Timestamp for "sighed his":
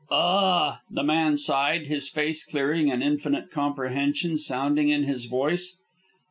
1.37-2.09